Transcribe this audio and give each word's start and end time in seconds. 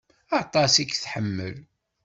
Aṭas 0.41 0.73
i 0.77 0.85
k-tḥemmel. 0.85 1.55